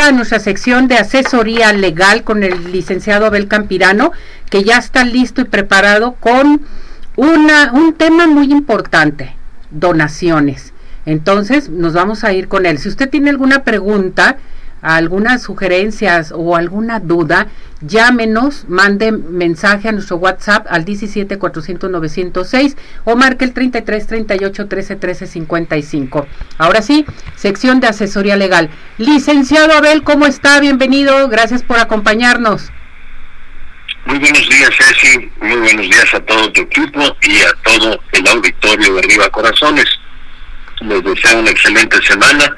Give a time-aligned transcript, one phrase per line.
[0.00, 4.12] a nuestra sección de asesoría legal con el licenciado Abel Campirano,
[4.48, 6.62] que ya está listo y preparado con
[7.16, 9.36] una, un tema muy importante,
[9.70, 10.72] donaciones.
[11.04, 12.78] Entonces, nos vamos a ir con él.
[12.78, 14.38] Si usted tiene alguna pregunta,
[14.82, 17.46] algunas sugerencias o alguna duda,
[17.80, 24.68] llámenos, mande mensaje a nuestro WhatsApp al 17 400 906 o marque el 33 38
[24.68, 26.26] 13 13 55.
[26.58, 27.06] Ahora sí,
[27.36, 28.70] sección de asesoría legal.
[28.98, 30.60] Licenciado Abel, ¿cómo está?
[30.60, 32.70] Bienvenido, gracias por acompañarnos.
[34.04, 35.30] Muy buenos días, Ceci.
[35.40, 39.86] Muy buenos días a todo tu equipo y a todo el auditorio de Arriba Corazones
[40.84, 42.52] les deseo una excelente semana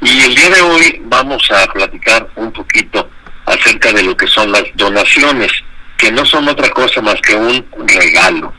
[0.00, 3.08] y el día de hoy vamos a platicar un poquito
[3.46, 5.52] acerca de lo que son las donaciones,
[5.96, 8.52] que no son otra cosa más que un regalo.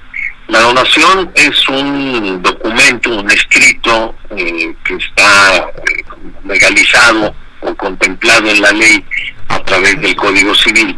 [0.47, 6.03] La donación es un documento, un escrito eh, que está eh,
[6.45, 9.03] legalizado o contemplado en la ley
[9.47, 10.97] a través del Código Civil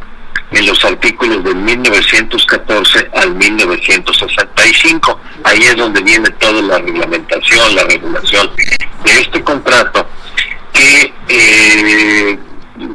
[0.54, 5.20] en los artículos de 1914 al 1965.
[5.44, 8.50] Ahí es donde viene toda la reglamentación, la regulación
[9.04, 10.08] de este contrato,
[10.72, 12.38] que eh,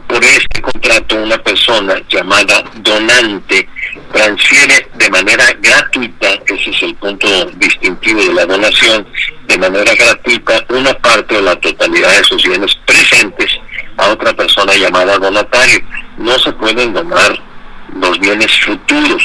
[0.06, 3.68] por este contrato una persona llamada donante
[4.12, 9.06] transfiere de manera gratuita, ese es el punto distintivo de la donación,
[9.46, 13.50] de manera gratuita una parte o la totalidad de sus bienes presentes
[13.96, 15.80] a otra persona llamada donatario.
[16.16, 17.47] No se pueden donar
[17.94, 19.22] los bienes futuros,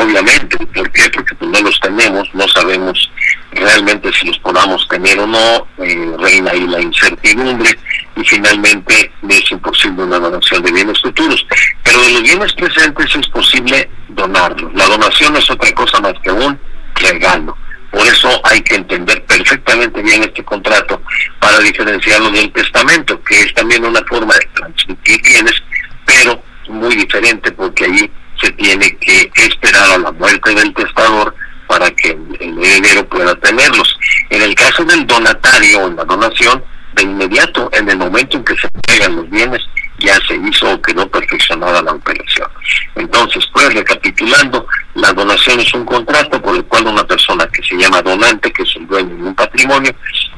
[0.00, 0.58] obviamente.
[0.66, 1.10] ¿Por qué?
[1.10, 3.10] Porque pues, no los tenemos, no sabemos
[3.52, 7.70] realmente si los podamos tener o no, eh, reina ahí la incertidumbre
[8.16, 11.46] y finalmente es imposible una donación de bienes futuros.
[11.82, 14.72] Pero de los bienes presentes es posible donarlos.
[14.74, 16.58] La donación es otra cosa más que un
[16.96, 17.56] regalo.
[17.90, 21.00] Por eso hay que entender perfectamente bien este contrato
[21.40, 25.54] para diferenciarlo del testamento, que es también una forma de transmitir bienes,
[26.04, 26.42] pero
[26.76, 28.10] muy diferente porque ahí
[28.40, 31.34] se tiene que esperar a la muerte del testador
[31.66, 33.98] para que el heredero pueda tenerlos.
[34.30, 36.62] En el caso del donatario o la donación,
[36.94, 39.62] de inmediato, en el momento en que se entregan los bienes,
[39.98, 42.48] ya se hizo o quedó perfeccionada la operación.
[42.94, 47.76] Entonces, pues recapitulando, la donación es un contrato por el cual una persona que se
[47.76, 49.94] llama donante, que es el dueño de un patrimonio,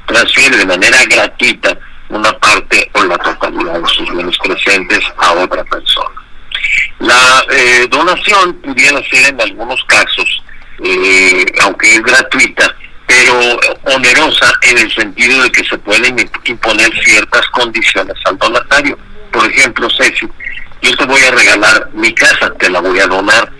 [0.07, 5.63] transfiere de manera gratuita una parte o la totalidad de sus bienes presentes a otra
[5.65, 6.18] persona.
[7.51, 10.43] Eh, donación pudiera ser en algunos casos,
[10.85, 12.75] eh, aunque es gratuita,
[13.07, 13.59] pero
[13.95, 18.99] onerosa en el sentido de que se pueden imponer ciertas condiciones al donatario.
[19.33, 20.29] Por ejemplo, Ceci,
[20.83, 23.51] yo te voy a regalar mi casa, te la voy a donar,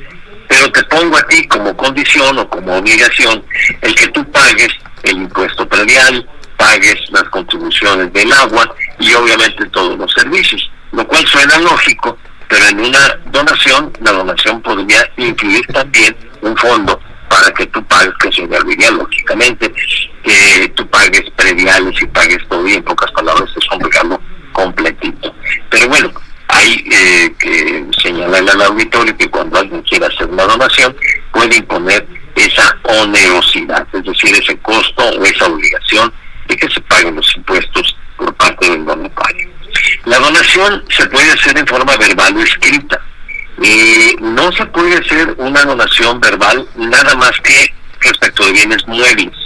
[0.49, 3.45] pero te pongo a ti como condición o como obligación
[3.81, 4.71] el que tú pagues
[5.05, 11.27] el impuesto predial, pagues las contribuciones del agua y obviamente todos los servicios, lo cual
[11.27, 12.19] suena lógico,
[12.49, 18.15] pero en una donación, la donación podría incluir también un fondo para que tú pagues,
[18.21, 19.73] que se serviría lógicamente,
[20.23, 24.21] que tú pagues prediales y pagues todo y en pocas palabras es un regalo
[24.53, 25.35] completito.
[25.69, 26.11] Pero bueno,
[26.49, 30.97] hay eh, que señalarle al auditorio que cuando alguien quiera hacer una donación
[31.33, 36.13] puede imponer esa onerosidad, es decir, ese costo o esa obligación
[36.47, 39.49] de que se paguen los impuestos por parte del donatario.
[40.09, 42.99] La donación se puede hacer en forma verbal o escrita.
[43.61, 49.37] y no se puede hacer una donación verbal nada más que respecto de bienes muebles.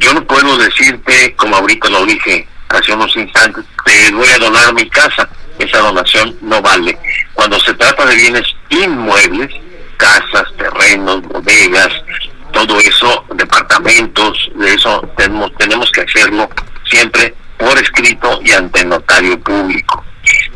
[0.00, 4.74] Yo no puedo decirte, como ahorita lo dije hace unos instantes, te voy a donar
[4.74, 5.28] mi casa.
[5.60, 6.98] Esa donación no vale.
[7.34, 9.54] Cuando se trata de bienes inmuebles,
[9.98, 11.92] casas, terrenos, bodegas,
[12.52, 16.50] todo eso, departamentos, de eso tenemos, tenemos que hacerlo
[16.90, 20.04] siempre por escrito y ante notario público.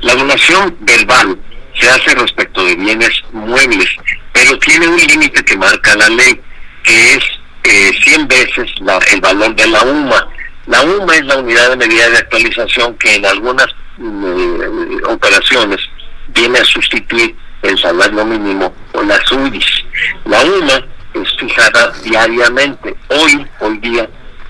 [0.00, 1.38] La donación verbal
[1.78, 3.88] se hace respecto de bienes muebles,
[4.32, 6.40] pero tiene un límite que marca la ley,
[6.82, 7.24] que es
[7.62, 8.70] eh, 100 veces
[9.12, 10.28] el valor de la UMA.
[10.66, 15.80] La UMA es la unidad de medida de actualización que en algunas eh, operaciones
[16.28, 19.84] viene a sustituir el salario mínimo o la SUDIS.
[20.24, 22.96] La UMA es fijada diariamente.
[23.08, 24.08] Hoy, hoy día,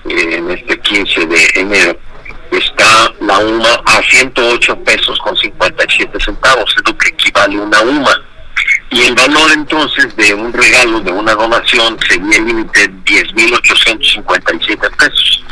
[0.09, 1.56] eh, en este 15 de
[3.39, 8.21] UMA a 108 pesos con 57 centavos, es lo que equivale una UMA.
[8.89, 14.97] Y el valor entonces de un regalo, de una donación, sería el límite de 10.857
[14.97, 15.43] pesos.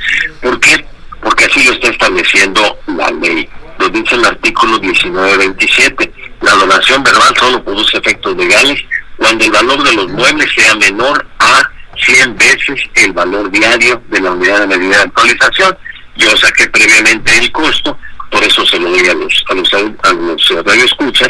[0.41, 0.85] ¿Por qué?
[1.21, 3.49] Porque así lo está estableciendo la ley.
[3.79, 6.13] Lo dice el artículo 1927.
[6.41, 8.81] La donación verbal solo produce efectos legales
[9.17, 14.21] cuando el valor de los muebles sea menor a 100 veces el valor diario de
[14.21, 15.77] la unidad de medida de actualización
[16.15, 17.97] yo saqué previamente el costo,
[18.31, 21.29] por eso se lo doy a los a los a los radioescuchas,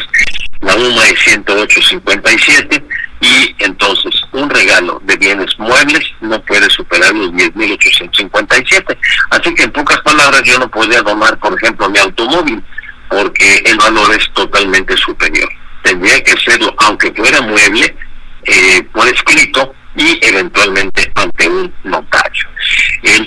[0.61, 2.83] la UMA es 108.57
[3.21, 8.97] y entonces un regalo de bienes muebles no puede superar los 10.857.
[9.31, 12.63] Así que en pocas palabras yo no podría donar, por ejemplo, mi automóvil
[13.09, 15.49] porque el valor es totalmente superior.
[15.83, 17.95] Tendría que hacerlo, aunque fuera mueble,
[18.43, 21.73] eh, por escrito y eventualmente ante un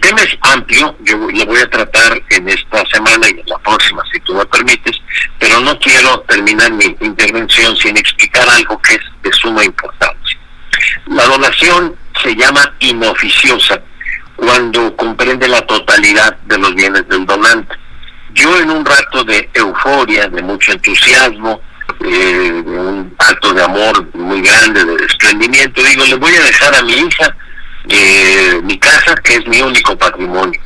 [0.08, 4.02] tema es amplio, yo lo voy a tratar en esta semana y en la próxima,
[4.10, 4.96] si tú me permites,
[5.38, 10.38] pero no quiero terminar mi intervención sin explicar algo que es de suma importancia.
[11.08, 13.82] La donación se llama inoficiosa
[14.37, 17.76] cuando comprende la totalidad de los bienes del donante.
[18.32, 21.61] Yo en un rato de euforia, de mucho entusiasmo,
[22.02, 26.82] eh, un acto de amor muy grande, de desprendimiento, digo, le voy a dejar a
[26.82, 27.37] mi hija
[27.88, 30.60] eh, mi casa, es mi único patrimonio.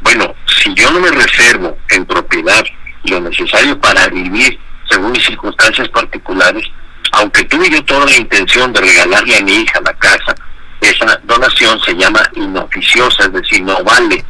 [0.00, 2.64] Bueno, si yo no me reservo en propiedad
[3.04, 4.58] lo necesario para vivir
[4.88, 6.64] según mis circunstancias particulares,
[7.12, 10.34] aunque tuve yo toda la intención de regalarle a mi hija la casa,
[10.80, 14.24] esa donación se llama inoficiosa, es decir, no vale.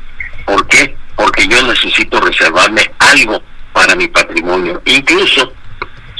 [0.44, 0.96] ¿Por qué?
[1.16, 3.42] Porque yo necesito reservarme algo
[3.72, 4.80] para mi patrimonio.
[4.84, 5.52] Incluso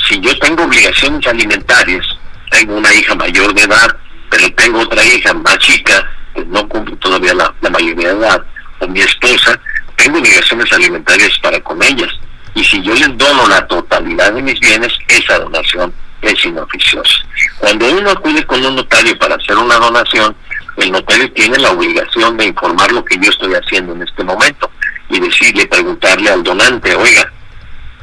[0.08, 2.06] si yo tengo obligaciones alimentarias,
[2.50, 3.96] tengo una hija mayor de edad,
[4.36, 8.44] pero tengo otra hija más chica, que no cumple todavía la, mayoría de edad,
[8.80, 9.58] o mi esposa,
[9.96, 12.10] tengo obligaciones alimentarias para con ellas.
[12.54, 17.14] Y si yo les dono la totalidad de mis bienes, esa donación es inoficiosa.
[17.58, 20.36] Cuando uno acude con un notario para hacer una donación,
[20.76, 24.70] el notario tiene la obligación de informar lo que yo estoy haciendo en este momento
[25.08, 27.32] y decirle, preguntarle al donante, oiga,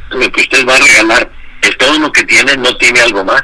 [0.10, 1.32] lo que usted va a regalar
[1.62, 3.44] es todo lo que tiene, no tiene algo más.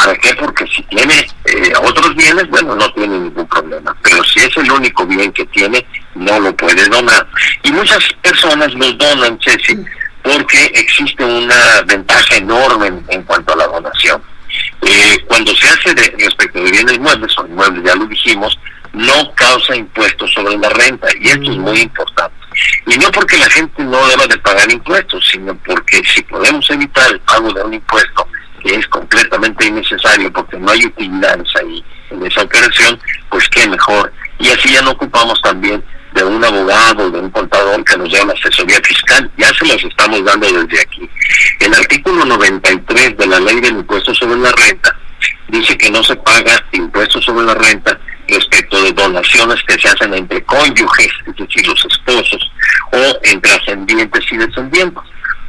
[0.00, 0.34] ¿Para qué?
[0.34, 3.94] Porque si tiene eh, otros bienes, bueno, no tiene ningún problema.
[4.02, 7.26] Pero si es el único bien que tiene, no lo puede donar.
[7.62, 9.76] Y muchas personas los donan, Ceci,
[10.22, 14.22] porque existe una ventaja enorme en, cuanto a la donación.
[14.80, 18.58] Eh, cuando se hace de, respecto de bienes muebles o inmuebles, ya lo dijimos,
[18.94, 21.08] no causa impuestos sobre la renta.
[21.20, 22.34] Y esto es muy importante.
[22.86, 27.10] Y no porque la gente no deba de pagar impuestos, sino porque si podemos evitar
[27.10, 28.26] el pago de un impuesto
[28.60, 29.29] que es completamente
[29.66, 32.98] innecesario porque no hay utilidades ahí en esa operación,
[33.28, 34.12] pues qué mejor.
[34.38, 35.82] Y así ya no ocupamos también
[36.14, 40.24] de un abogado, de un contador que nos llama asesoría fiscal, ya se los estamos
[40.24, 41.08] dando desde aquí.
[41.60, 44.96] El artículo 93 de la ley del impuesto sobre la renta
[45.48, 47.98] dice que no se paga impuesto sobre la renta
[48.28, 52.52] respecto de donaciones que se hacen entre cónyuges, es decir, los esposos,
[52.92, 55.02] o entre ascendientes y descendientes.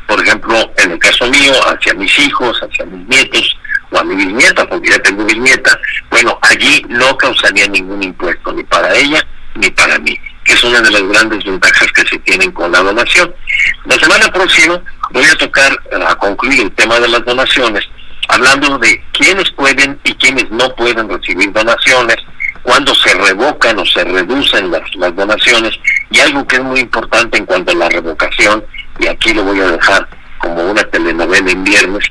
[0.08, 3.58] Por ejemplo, en el caso mío, hacia mis hijos, hacia mis nietos,
[3.92, 5.80] o a mi bisnieta, porque ya tengo bisnieta,
[6.10, 10.82] bueno, allí no causaría ningún impuesto, ni para ella, ni para mí, que es una
[10.82, 13.34] de las grandes ventajas que se tienen con la donación.
[13.86, 15.78] La semana próxima voy a tocar,
[16.08, 17.84] a concluir el tema de las donaciones,
[18.30, 22.18] hablando de quiénes pueden y quiénes no pueden recibir donaciones,
[22.64, 25.74] cuando se revocan o se reducen las, las donaciones
[26.12, 28.64] y algo que es muy importante en cuanto a la revocación,
[29.00, 30.08] y aquí lo voy a dejar
[30.38, 32.06] como una telenovela en viernes,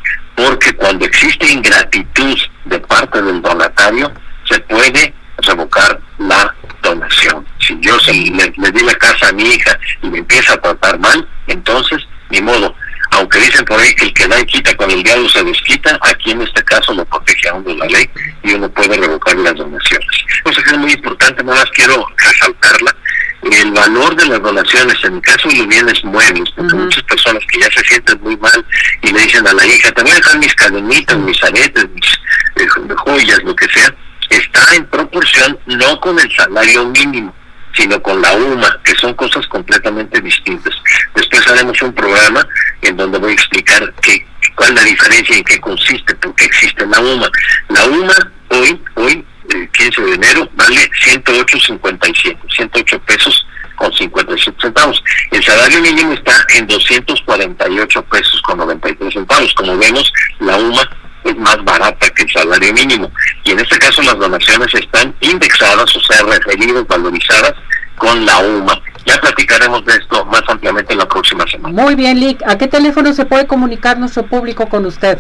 [0.45, 4.11] porque cuando existe ingratitud de parte del donatario,
[4.49, 7.47] se puede revocar la donación.
[7.61, 10.99] Si yo se, le, di la casa a mi hija y me empieza a tratar
[10.99, 11.99] mal, entonces,
[12.31, 12.75] ni modo,
[13.11, 15.99] aunque dicen por ahí que el que da y quita con el diablo se desquita,
[16.03, 18.09] aquí en este caso lo protege a uno la ley
[18.43, 20.09] y uno puede revocar las donaciones.
[20.43, 22.97] Cosa que es muy importante, nada más quiero resaltarla,
[23.43, 27.43] el valor de las donaciones, en el caso de los bienes muebles, porque muchas personas
[27.51, 28.65] que ya se sienten muy mal
[29.03, 32.21] y le dicen a la hija, te voy a dejar mis cadenitas, mis aretes, mis
[32.57, 32.67] eh,
[32.97, 33.95] joyas, lo que sea,
[34.29, 37.35] está en proporción no con el salario mínimo,
[37.75, 40.75] sino con la UMA, que son cosas completamente distintas.
[41.15, 42.47] Después haremos un programa
[42.83, 46.35] en donde voy a explicar qué, cuál es la diferencia y en qué consiste, por
[46.35, 47.31] qué existe la UMA.
[47.69, 55.03] La UMA hoy, hoy, el 15 de enero, vale 108.57, 108 pesos con 57 centavos.
[55.31, 59.55] El salario mínimo está en 248 pesos con 93 centavos.
[59.55, 60.83] Como vemos, la UMA
[61.25, 63.11] es más barata que el salario mínimo.
[63.45, 67.55] Y en este caso las donaciones están indexadas, o sea, referidas, valorizadas
[67.97, 68.81] con la UMA.
[69.07, 71.83] Ya platicaremos de esto más ampliamente la próxima semana.
[71.83, 72.43] Muy bien, Lick.
[72.47, 75.19] ¿A qué teléfono se puede comunicar nuestro público con usted?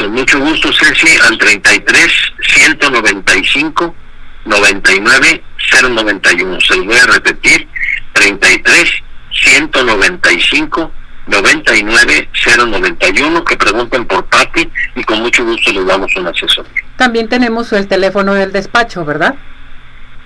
[0.00, 2.10] Con mucho gusto, Ceci, al 33
[2.54, 3.94] 195
[4.46, 5.44] 99
[5.82, 6.60] 091.
[6.62, 7.68] Se lo voy a repetir,
[8.14, 8.90] 33
[9.30, 10.90] 195
[11.26, 16.64] 99091 que pregunten por Pati y con mucho gusto les damos un asesor.
[16.96, 19.34] También tenemos el teléfono del despacho, ¿verdad?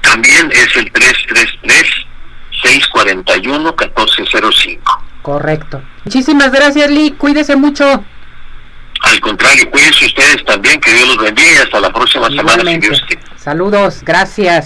[0.03, 1.85] También es el 333
[2.63, 5.05] 641 1405.
[5.23, 5.83] Correcto.
[6.05, 7.17] Muchísimas gracias, Lee.
[7.19, 8.05] Cuídese mucho.
[9.05, 10.81] Al contrario, cuídense ustedes también.
[10.81, 11.63] Que Dios los bendiga.
[11.63, 12.63] Hasta la próxima semana.
[13.37, 14.01] Saludos.
[14.03, 14.63] Gracias.